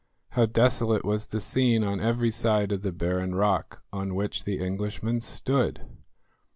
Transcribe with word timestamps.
How 0.29 0.47
desolate 0.47 1.05
was 1.05 1.27
the 1.27 1.39
scene 1.39 1.83
on 1.83 1.99
every 2.01 2.31
side 2.31 2.71
of 2.71 2.81
the 2.81 2.91
barren 2.91 3.35
rock 3.35 3.83
on 3.93 4.15
which 4.15 4.45
the 4.45 4.59
Englishmen 4.59 5.21
stood! 5.21 5.85